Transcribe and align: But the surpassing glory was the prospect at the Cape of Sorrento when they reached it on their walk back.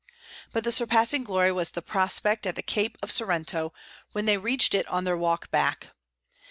But 0.51 0.63
the 0.63 0.71
surpassing 0.71 1.23
glory 1.23 1.51
was 1.51 1.69
the 1.69 1.81
prospect 1.83 2.47
at 2.47 2.55
the 2.55 2.63
Cape 2.63 2.97
of 3.03 3.11
Sorrento 3.11 3.71
when 4.13 4.25
they 4.25 4.39
reached 4.39 4.73
it 4.73 4.87
on 4.87 5.03
their 5.03 5.15
walk 5.15 5.51
back. 5.51 5.89